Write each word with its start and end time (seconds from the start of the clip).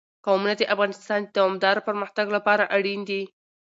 قومونه 0.25 0.53
د 0.57 0.61
افغانستان 0.73 1.19
د 1.23 1.27
دوامداره 1.37 1.81
پرمختګ 1.87 2.25
لپاره 2.35 2.63
اړین 2.75 2.99
دي. 3.09 3.23